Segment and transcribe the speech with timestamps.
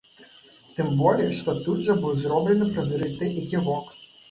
[0.79, 3.97] Тым болей што тут жа быў зроблены празрысты эківок.